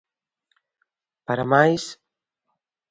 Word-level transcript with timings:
Para 1.27 1.49
máis,. 1.53 1.83